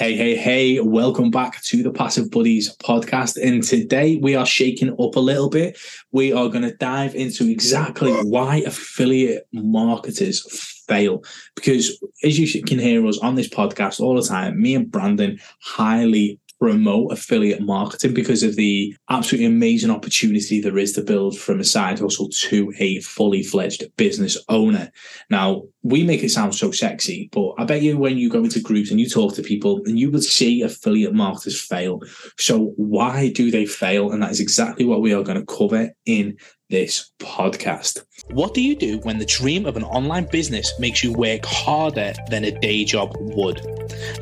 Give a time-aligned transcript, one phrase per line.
[0.00, 3.36] Hey, hey, hey, welcome back to the Passive Buddies podcast.
[3.36, 5.78] And today we are shaking up a little bit.
[6.10, 10.40] We are going to dive into exactly why affiliate marketers
[10.88, 11.22] fail.
[11.54, 15.38] Because as you can hear us on this podcast all the time, me and Brandon
[15.60, 21.58] highly promote affiliate marketing because of the absolutely amazing opportunity there is to build from
[21.58, 24.90] a side hustle to a fully fledged business owner.
[25.30, 28.60] Now, we make it sound so sexy, but I bet you when you go into
[28.60, 32.02] groups and you talk to people and you would see affiliate marketers fail.
[32.38, 34.12] So, why do they fail?
[34.12, 36.36] And that is exactly what we are going to cover in
[36.68, 38.04] this podcast.
[38.32, 42.12] What do you do when the dream of an online business makes you work harder
[42.28, 43.56] than a day job would?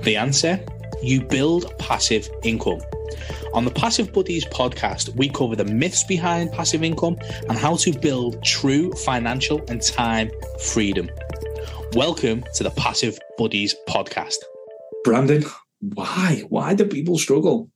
[0.02, 0.64] The answer
[1.02, 2.80] you build passive income.
[3.54, 7.16] On the Passive Buddies podcast, we cover the myths behind passive income
[7.48, 10.30] and how to build true financial and time
[10.72, 11.08] freedom.
[11.94, 14.36] Welcome to the Passive Buddies podcast.
[15.04, 15.44] Brandon,
[15.80, 16.42] why?
[16.48, 17.70] Why do people struggle?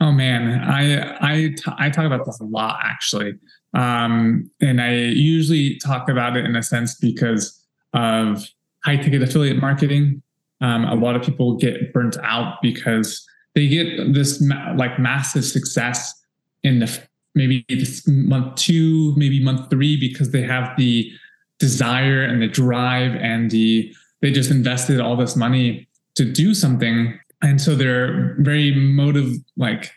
[0.00, 3.34] Oh man, I I, t- I talk about this a lot actually,
[3.74, 8.44] um, and I usually talk about it in a sense because of
[8.84, 10.22] high ticket affiliate marketing
[10.64, 15.44] um, a lot of people get burnt out because they get this ma- like massive
[15.44, 16.14] success
[16.62, 16.88] in the
[17.34, 21.10] maybe this month two, maybe month three, because they have the
[21.58, 27.18] desire and the drive and the they just invested all this money to do something,
[27.42, 29.90] and so they're very motive like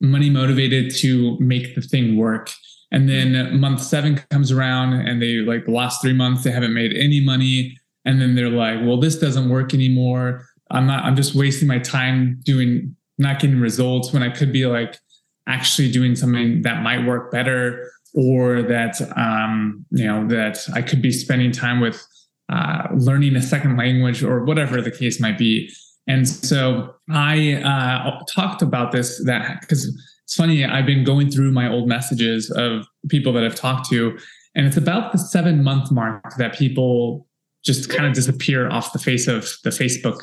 [0.00, 2.50] money motivated to make the thing work.
[2.90, 6.72] And then month seven comes around, and they like the last three months they haven't
[6.72, 7.76] made any money
[8.06, 10.46] and then they're like well this doesn't work anymore.
[10.70, 14.66] I'm not i'm just wasting my time doing not getting results when i could be
[14.66, 14.98] like
[15.46, 21.00] actually doing something that might work better or that um, you know that i could
[21.00, 22.04] be spending time with
[22.48, 25.70] uh, learning a second language or whatever the case might be.
[26.06, 29.86] And so i uh, talked about this that because
[30.24, 34.18] it's funny i've been going through my old messages of people that i've talked to
[34.56, 37.25] and it's about the seven month mark that people
[37.66, 40.22] just kind of disappear off the face of the Facebook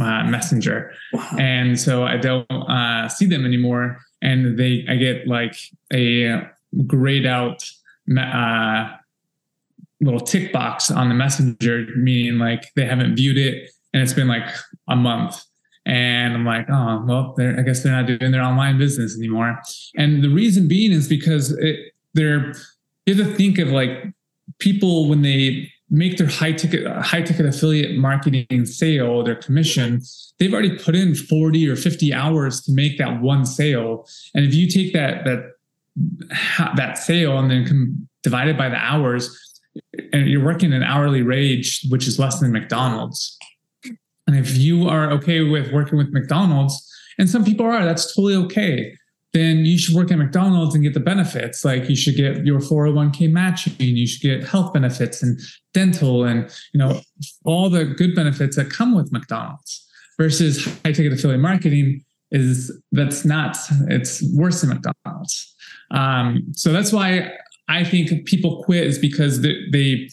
[0.00, 1.36] uh, Messenger, wow.
[1.38, 3.98] and so I don't uh, see them anymore.
[4.20, 5.56] And they, I get like
[5.92, 6.42] a
[6.86, 7.68] grayed out
[8.16, 8.90] uh,
[10.00, 14.28] little tick box on the Messenger, meaning like they haven't viewed it, and it's been
[14.28, 14.48] like
[14.88, 15.42] a month.
[15.84, 19.60] And I'm like, oh, well, I guess they're not doing their online business anymore.
[19.96, 22.52] And the reason being is because it, they're,
[23.04, 23.90] you have to think of like
[24.60, 30.00] people when they make their high ticket high ticket affiliate marketing sale their commission
[30.42, 34.08] they've already put in 40 or 50 hours to make that one sale.
[34.34, 35.52] And if you take that that
[36.76, 39.38] that sale and then divide it by the hours
[40.12, 43.38] and you're working an hourly wage which is less than mcdonald's.
[44.26, 46.74] And if you are okay with working with mcdonald's
[47.18, 48.96] and some people are that's totally okay
[49.32, 51.64] then you should work at McDonald's and get the benefits.
[51.64, 55.40] Like you should get your 401k matching, you should get health benefits and
[55.72, 57.00] dental and you know
[57.44, 59.88] all the good benefits that come with McDonald's
[60.18, 63.56] versus high ticket affiliate marketing is that's not
[63.88, 65.54] it's worse than McDonald's.
[65.90, 67.32] Um, so that's why
[67.68, 70.08] I think people quit is because they, they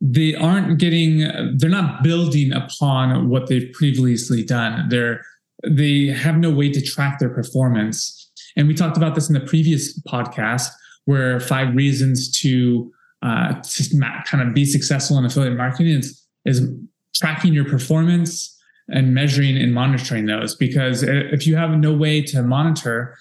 [0.00, 1.18] they aren't getting
[1.56, 4.88] they're not building upon what they've previously done.
[4.88, 5.22] They're
[5.64, 8.21] they have no way to track their performance
[8.56, 10.68] and we talked about this in the previous podcast,
[11.04, 12.92] where five reasons to
[13.22, 16.68] uh, to kind of be successful in affiliate marketing is is
[17.14, 18.58] tracking your performance
[18.88, 20.56] and measuring and monitoring those.
[20.56, 23.16] Because if you have no way to monitor,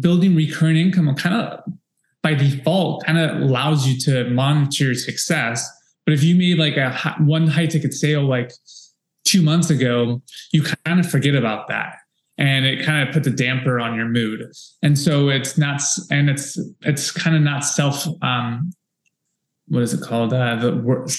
[0.00, 1.60] building recurring income kind of
[2.22, 5.70] by default kind of allows you to monitor your success.
[6.04, 8.52] But if you made like a one high ticket sale like
[9.24, 10.22] two months ago,
[10.52, 11.96] you kind of forget about that
[12.38, 14.50] and it kind of puts a damper on your mood.
[14.82, 15.80] And so it's not
[16.10, 18.72] and it's it's kind of not self um
[19.68, 20.32] what is it called?
[20.32, 21.10] Uh the word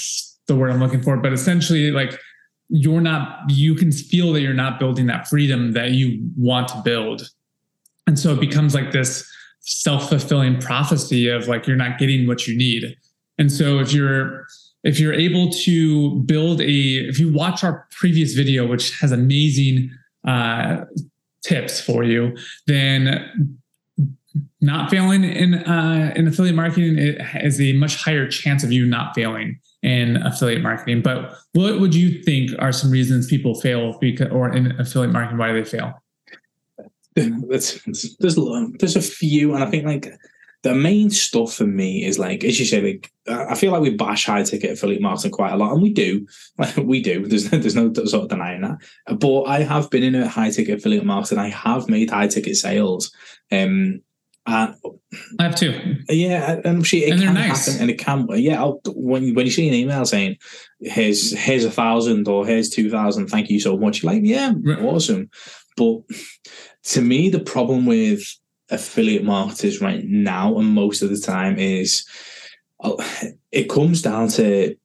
[0.47, 2.17] the word i'm looking for but essentially like
[2.69, 6.81] you're not you can feel that you're not building that freedom that you want to
[6.83, 7.29] build.
[8.05, 9.29] And so it becomes like this
[9.61, 12.95] self-fulfilling prophecy of like you're not getting what you need.
[13.37, 14.45] And so if you're
[14.83, 16.65] if you're able to build a
[17.09, 19.89] if you watch our previous video which has amazing
[20.27, 20.83] uh,
[21.47, 22.35] tips for you,
[22.65, 23.57] then
[24.61, 29.15] not failing in uh, in affiliate marketing is a much higher chance of you not
[29.15, 31.01] failing in affiliate marketing.
[31.01, 35.37] But what would you think are some reasons people fail because, or in affiliate marketing
[35.37, 36.01] why they fail?
[37.15, 37.81] There's,
[38.19, 38.37] there's
[38.77, 40.13] there's a few, and I think like
[40.67, 43.91] the main stuff for me is like, as you say, like I feel like we
[43.91, 46.27] bash high ticket affiliate marketing quite a lot, and we do,
[46.57, 47.25] like we do.
[47.25, 48.77] There's there's no sort of denying that.
[49.19, 51.37] But I have been in a high ticket affiliate marketing.
[51.39, 53.11] I have made high ticket sales.
[53.51, 54.01] Um,
[54.45, 54.75] and
[55.39, 55.95] I have two.
[56.09, 57.65] Yeah, and she it And they're can nice.
[57.67, 58.27] happen, and it can.
[58.31, 60.37] Yeah, I'll, when when you see an email saying,
[60.79, 64.53] "Here's here's a thousand or here's two thousand, thank you so much," you're like, "Yeah,
[64.61, 64.79] Right.
[64.79, 65.29] awesome."
[65.75, 65.97] But
[66.93, 68.21] to me, the problem with
[68.69, 72.05] affiliate marketers right now and most of the time is
[72.83, 72.95] uh,
[73.51, 74.75] it comes down to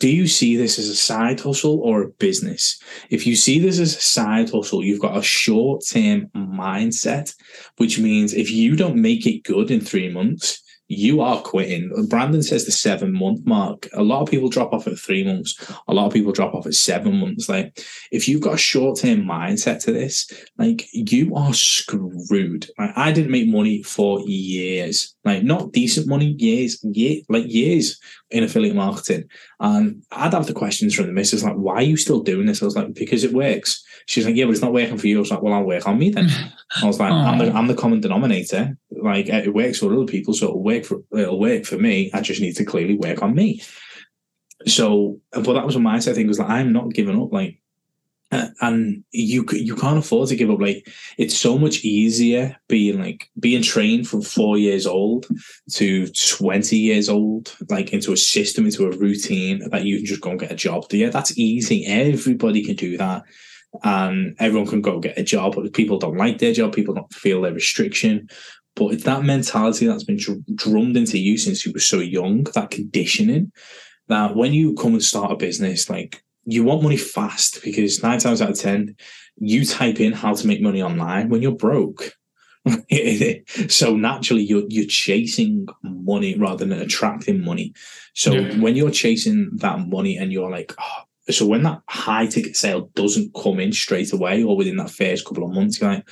[0.00, 2.80] do you see this as a side hustle or a business?
[3.10, 7.34] If you see this as a side hustle, you've got a short term mindset,
[7.76, 10.63] which means if you don't make it good in three months,
[10.96, 11.90] you are quitting.
[12.08, 13.88] Brandon says the seven month mark.
[13.92, 15.72] A lot of people drop off at three months.
[15.88, 17.48] A lot of people drop off at seven months.
[17.48, 17.78] Like,
[18.10, 22.68] if you've got a short term mindset to this, like you are screwed.
[22.78, 28.00] Like, I didn't make money for years, like not decent money, years, year, like years
[28.30, 29.24] in affiliate marketing.
[29.60, 32.62] And I'd have the questions from the missus like, why are you still doing this?
[32.62, 33.84] I was like, because it works.
[34.06, 35.16] She's like, yeah, but it's not working for you.
[35.16, 36.28] I was like, well, I'll work on me then.
[36.82, 38.76] I was like, I'm the, I'm the common denominator.
[38.90, 42.10] Like it works for other people, so it'll work for it'll work for me.
[42.12, 43.62] I just need to clearly work on me.
[44.66, 46.26] So, but that was a mindset thing.
[46.26, 47.32] Was like I'm not giving up.
[47.32, 47.60] Like,
[48.32, 50.60] and you you can't afford to give up.
[50.60, 50.88] Like,
[51.18, 55.26] it's so much easier being like being trained from four years old
[55.72, 60.22] to twenty years old, like into a system, into a routine that you can just
[60.22, 60.86] go and get a job.
[60.90, 61.86] Yeah, that's easy.
[61.86, 63.24] Everybody can do that
[63.82, 65.54] and everyone can go get a job.
[65.56, 66.74] But people don't like their job.
[66.74, 68.28] People don't feel their restriction.
[68.76, 72.44] But it's that mentality that's been dr- drummed into you since you were so young.
[72.54, 73.52] That conditioning
[74.08, 78.18] that when you come and start a business, like you want money fast because nine
[78.18, 78.96] times out of ten,
[79.38, 82.12] you type in how to make money online when you're broke.
[83.68, 87.72] so naturally, you're you're chasing money rather than attracting money.
[88.14, 88.58] So Yeah.
[88.58, 92.90] when you're chasing that money and you're like, oh, so when that high ticket sale
[92.94, 96.08] doesn't come in straight away or within that first couple of months, you're like,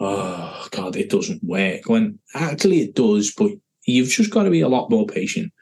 [0.00, 1.82] oh god, it doesn't work.
[1.86, 3.50] When actually it does, but
[3.86, 5.52] you've just got to be a lot more patient.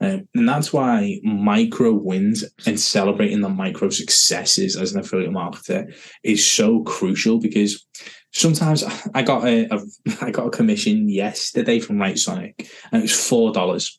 [0.00, 5.94] Um, and that's why micro wins and celebrating the micro successes as an affiliate marketer
[6.24, 7.86] is so crucial because
[8.32, 8.84] sometimes
[9.14, 9.80] I got a, a
[10.20, 13.98] I got a commission yesterday from Writesonic and it was four dollars.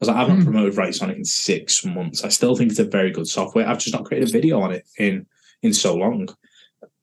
[0.00, 0.44] I was like, I've not Hmm.
[0.44, 2.24] promoted Writesonic in six months.
[2.24, 3.68] I still think it's a very good software.
[3.68, 5.26] I've just not created a video on it in
[5.62, 6.28] in so long.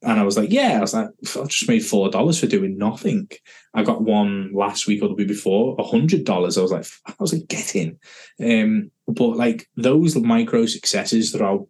[0.02, 2.76] And I was like, yeah, I was like, I've just made four dollars for doing
[2.76, 3.30] nothing.
[3.74, 6.58] I got one last week or the week before, a hundred dollars.
[6.58, 7.98] I was like, I was like, get in.
[8.42, 11.68] Um, but like those micro successes throughout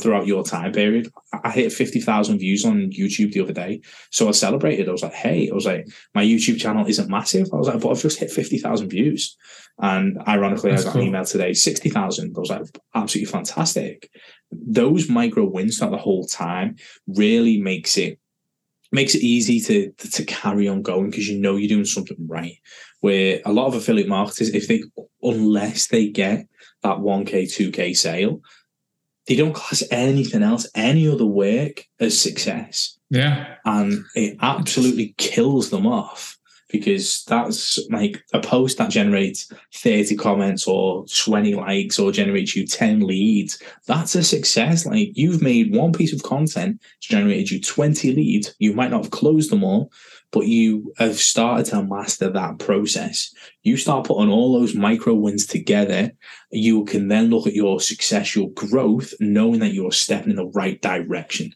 [0.00, 1.08] throughout your time period,
[1.44, 3.80] I- hit fifty thousand views on YouTube the other day.
[4.10, 4.88] So I celebrated.
[4.88, 7.48] I was like, hey, I was like, my YouTube channel isn't massive.
[7.52, 9.36] I was like, but I've just hit fifty thousand views.
[9.78, 11.02] And ironically, That's I got cool.
[11.02, 12.34] an email today, sixty thousand.
[12.36, 12.62] I was like,
[12.94, 14.10] absolutely fantastic.
[14.50, 16.76] Those micro wins throughout the whole time
[17.06, 18.18] really makes it
[18.92, 22.56] makes it easy to to carry on going because you know you're doing something right.
[23.00, 24.82] Where a lot of affiliate marketers, if they
[25.22, 26.46] unless they get
[26.82, 28.40] that 1k, 2k sale,
[29.26, 32.98] they don't class anything else, any other work as success.
[33.10, 33.54] Yeah.
[33.64, 36.35] And it absolutely kills them off
[36.68, 42.66] because that's like a post that generates 30 comments or 20 likes or generates you
[42.66, 43.62] 10 leads.
[43.86, 44.84] That's a success.
[44.84, 48.54] Like you've made one piece of content, it's generated you 20 leads.
[48.58, 49.92] You might not have closed them all,
[50.32, 53.32] but you have started to master that process.
[53.62, 56.10] You start putting all those micro wins together.
[56.50, 60.46] You can then look at your success, your growth, knowing that you're stepping in the
[60.46, 61.52] right direction.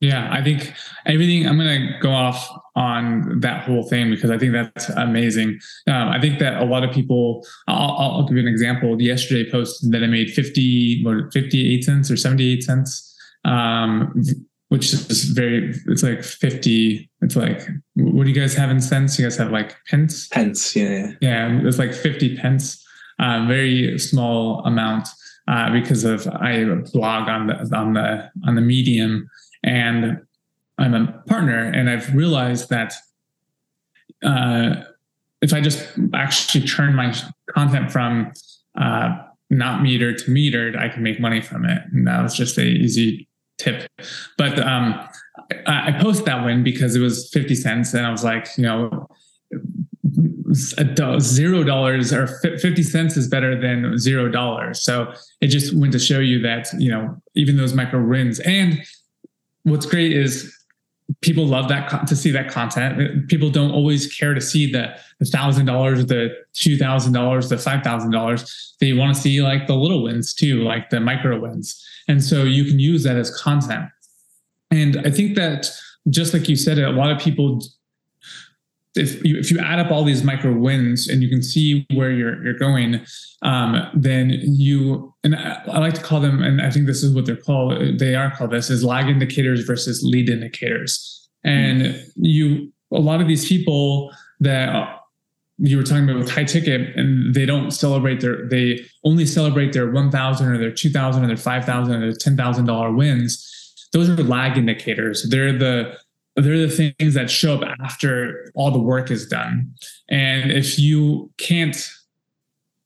[0.00, 0.72] Yeah, I think
[1.06, 1.48] everything.
[1.48, 2.48] I'm going to go off
[2.78, 5.58] on that whole thing because I think that's amazing.
[5.88, 7.44] Um, I think that a lot of people.
[7.66, 9.02] I'll, I'll give you an example.
[9.02, 14.14] Yesterday, posted that I made fifty, what, fifty-eight cents or seventy-eight cents, um,
[14.68, 15.74] which is very.
[15.88, 17.10] It's like fifty.
[17.20, 19.18] It's like what do you guys have in cents?
[19.18, 20.28] You guys have like pence.
[20.30, 21.10] Hence, yeah.
[21.20, 22.86] Yeah, it's like 50 pence,
[23.18, 25.08] uh, very small amount
[25.48, 29.28] uh, because of I blog on the on the on the medium
[29.64, 30.20] and
[30.78, 32.94] I'm a partner and I've realized that
[34.24, 34.76] uh,
[35.42, 37.14] if I just actually turn my
[37.54, 38.32] content from
[38.78, 39.18] uh,
[39.50, 41.82] not metered to metered, I can make money from it.
[41.92, 43.88] And that was just a easy tip.
[44.36, 45.08] But um,
[45.66, 48.64] I, I posted that one because it was 50 cents and I was like, you
[48.64, 49.08] know,
[50.52, 54.82] zero dollars or 50 cents is better than zero dollars.
[54.82, 58.40] So it just went to show you that, you know, even those micro wins.
[58.40, 58.82] And
[59.64, 60.54] what's great is
[61.20, 63.28] people love that to see that content.
[63.28, 64.94] People don't always care to see the
[65.26, 68.76] thousand dollars, the two thousand dollars, the five thousand dollars.
[68.80, 71.82] They want to see like the little wins too, like the micro wins.
[72.08, 73.86] And so you can use that as content.
[74.70, 75.70] And I think that
[76.10, 77.60] just like you said, a lot of people
[78.98, 82.10] if you if you add up all these micro wins and you can see where
[82.10, 83.04] you're you're going,
[83.42, 87.14] um, then you and I, I, like to call them, and I think this is
[87.14, 87.98] what they're called.
[87.98, 91.28] They are called this is lag indicators versus lead indicators.
[91.44, 92.24] And mm-hmm.
[92.24, 94.98] you a lot of these people that
[95.58, 99.72] you were talking about with high ticket and they don't celebrate their they only celebrate
[99.72, 104.56] their 1000 or their 2000 or their 5000 or their $10000 wins those are lag
[104.56, 105.96] indicators they're the
[106.40, 109.74] they're the things that show up after all the work is done.
[110.08, 111.76] And if you can't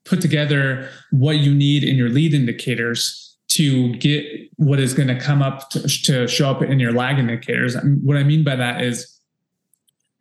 [0.05, 4.25] put together what you need in your lead indicators to get
[4.57, 8.17] what is going to come up to, to show up in your lag indicators, what
[8.17, 9.21] I mean by that is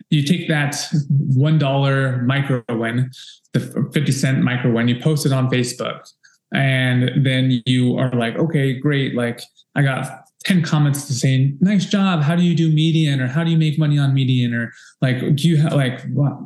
[0.09, 3.09] you take that $1 micro win,
[3.53, 6.01] the 50 cent micro win, you post it on Facebook.
[6.53, 9.15] And then you are like, okay, great.
[9.15, 9.41] Like
[9.75, 12.21] I got 10 comments to say, nice job.
[12.21, 14.53] How do you do Medium or how do you make money on Medium?
[14.53, 16.01] Or like, do you like,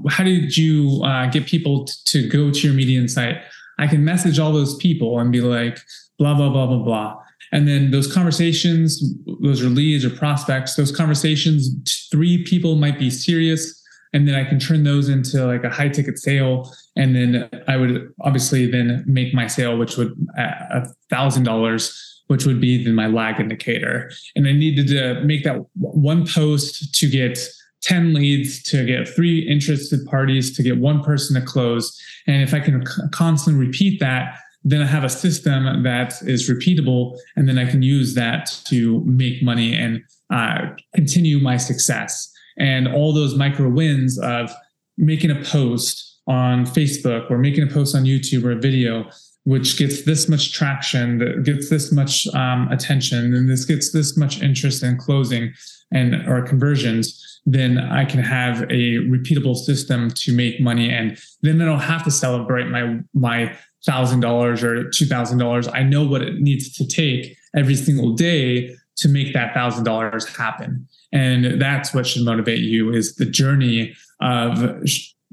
[0.10, 3.38] how did you uh, get people t- to go to your Medium site?
[3.78, 5.80] I can message all those people and be like,
[6.18, 7.22] blah, blah, blah, blah, blah.
[7.52, 9.02] And then those conversations,
[9.42, 11.70] those are leads or prospects, those conversations,
[12.12, 13.82] three people might be serious.
[14.14, 16.74] And then I can turn those into like a high ticket sale.
[16.96, 22.46] And then I would obviously then make my sale, which would a thousand dollars which
[22.46, 24.12] would be then my lag indicator.
[24.36, 27.38] And I needed to make that one post to get
[27.82, 32.00] 10 leads, to get three interested parties, to get one person to close.
[32.26, 37.20] And if I can constantly repeat that, then I have a system that is repeatable,
[37.36, 42.32] and then I can use that to make money and uh, continue my success.
[42.58, 44.52] And all those micro wins of
[44.98, 49.10] making a post on Facebook or making a post on YouTube or a video
[49.46, 54.18] which gets this much traction, that gets this much um, attention, and this gets this
[54.18, 55.54] much interest in closing
[55.92, 61.62] and or conversions, then I can have a repeatable system to make money, and then
[61.62, 65.68] I don't have to celebrate my my thousand dollars or two thousand dollars.
[65.68, 70.26] I know what it needs to take every single day to make that thousand dollars
[70.36, 74.82] happen, and that's what should motivate you is the journey of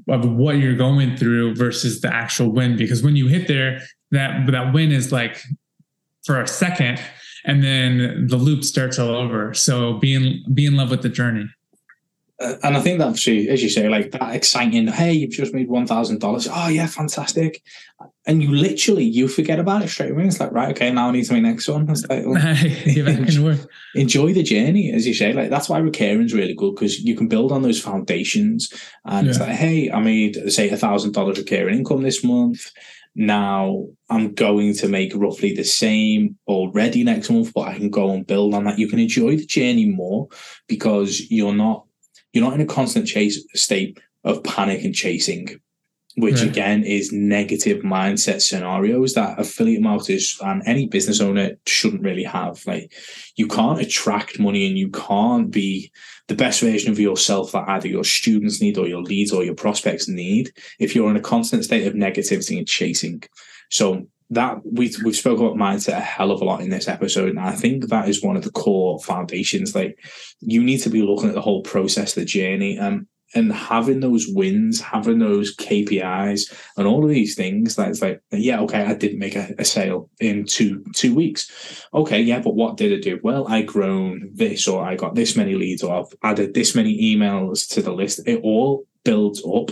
[0.09, 2.75] of what you're going through versus the actual win.
[2.75, 3.79] Because when you hit there
[4.11, 5.41] that that win is like
[6.25, 7.01] for a second
[7.45, 9.53] and then the loop starts all over.
[9.53, 11.47] So be in be in love with the journey
[12.39, 14.87] uh, and I think that actually, as you say, like that exciting.
[14.87, 16.47] Hey, you've just made one thousand dollars.
[16.51, 17.61] Oh yeah, fantastic!
[18.25, 20.25] And you literally you forget about it straight away.
[20.25, 21.87] It's like right, okay, now I need to my next one.
[21.89, 22.43] It's like well,
[22.85, 23.57] enjoy,
[23.95, 25.31] enjoy, the journey, as you say.
[25.31, 28.73] Like that's why recurring is really good because you can build on those foundations.
[29.05, 29.31] And yeah.
[29.31, 32.71] it's like, hey, I made say a thousand dollars recurring income this month
[33.15, 38.11] now I'm going to make roughly the same already next month, but I can go
[38.11, 38.79] and build on that.
[38.79, 40.29] You can enjoy the journey more
[40.67, 41.85] because you're not
[42.33, 45.59] you're not in a constant chase state of panic and chasing,
[46.17, 46.49] which right.
[46.49, 52.65] again is negative mindset scenarios that affiliate marketers and any business owner shouldn't really have.
[52.65, 52.91] Like
[53.35, 55.91] you can't attract money and you can't be
[56.27, 59.55] the best version of yourself that either your students need or your leads or your
[59.55, 63.23] prospects need if you're in a constant state of negativity and chasing.
[63.69, 67.29] So that we we've spoke about mindset a hell of a lot in this episode,
[67.29, 69.75] and I think that is one of the core foundations.
[69.75, 69.97] Like
[70.39, 74.27] you need to be looking at the whole process, the journey, and and having those
[74.27, 77.75] wins, having those KPIs, and all of these things.
[77.75, 81.85] That's like, yeah, okay, I didn't make a, a, sale in two two weeks.
[81.93, 83.19] Okay, yeah, but what did I do?
[83.23, 87.15] Well, I grown this, or I got this many leads, or I've added this many
[87.15, 88.21] emails to the list.
[88.27, 89.71] It all builds up.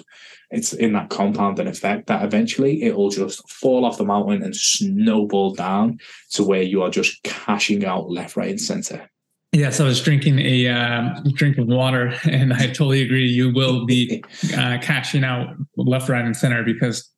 [0.50, 4.55] It's in that compounding effect that eventually it will just fall off the mountain and
[4.55, 6.00] snowball down
[6.31, 9.09] to where you are just cashing out left, right, and center.
[9.53, 13.27] Yes, I was drinking a uh, drink of water, and I totally agree.
[13.27, 14.23] You will be
[14.57, 17.09] uh, cashing out left, right, and center because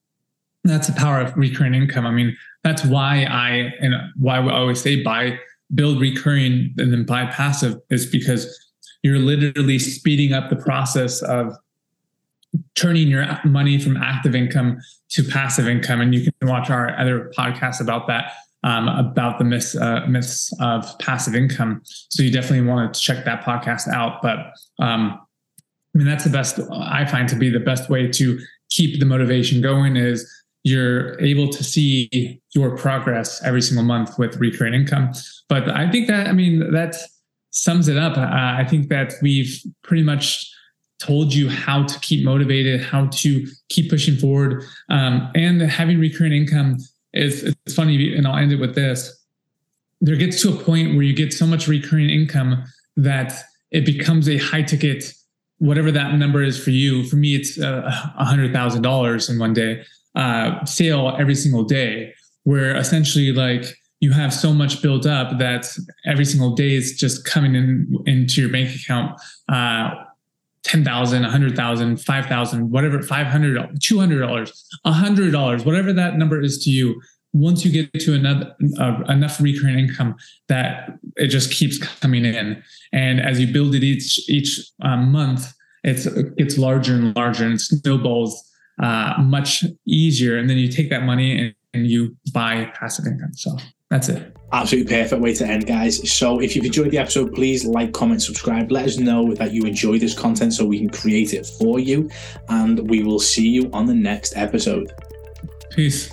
[0.64, 2.06] that's the power of recurring income.
[2.06, 5.38] I mean, that's why I and why I always say buy,
[5.76, 8.60] build recurring, and then buy passive is because
[9.04, 11.54] you're literally speeding up the process of
[12.76, 14.80] turning your money from active income
[15.10, 16.02] to passive income.
[16.02, 18.34] And you can watch our other podcasts about that
[18.64, 21.82] um, about the myths, uh, myths of passive income.
[21.86, 24.22] So you definitely want to check that podcast out.
[24.22, 24.38] But
[24.80, 25.20] um,
[25.94, 29.06] I mean, that's the best I find to be the best way to keep the
[29.06, 30.30] motivation going is
[30.64, 35.12] you're able to see your progress every single month with recurring income.
[35.50, 36.96] But I think that, I mean, that
[37.52, 38.18] sums it up.
[38.18, 40.50] Uh, I think that we've pretty much
[41.06, 46.34] told you how to keep motivated, how to keep pushing forward, um, and having recurring
[46.34, 46.78] income
[47.14, 48.16] is it's funny.
[48.16, 49.00] And I'll end it with this:
[50.02, 52.64] there gets to a point where you get so much recurring income
[52.98, 53.34] that
[53.72, 55.14] it becomes a high ticket,
[55.58, 57.04] whatever that number is for you.
[57.04, 57.84] For me, it's uh,
[58.18, 59.84] a hundred thousand dollars in one day
[60.16, 63.66] uh, sale every single day, where essentially like
[64.00, 65.66] you have so much built up that
[66.06, 69.20] every single day is just coming in into your bank account.
[69.48, 69.92] Uh,
[70.64, 77.02] 10,000, 100,000, 5,000, whatever, $500, $200, $100, whatever that number is to you,
[77.34, 80.16] once you get to another uh, enough recurring income
[80.48, 82.62] that it just keeps coming in.
[82.92, 85.52] And as you build it each each um, month
[85.84, 88.50] it's it gets larger and larger and snowballs
[88.82, 90.38] uh, much easier.
[90.38, 93.34] And then you take that money and, and you buy passive income.
[93.34, 93.58] So
[93.94, 96.12] that's it Absolutely perfect way to end, guys.
[96.12, 98.72] So, if you've enjoyed the episode, please like, comment, subscribe.
[98.72, 102.08] Let us know that you enjoy this content so we can create it for you.
[102.50, 104.94] And we will see you on the next episode.
[105.72, 106.12] Peace.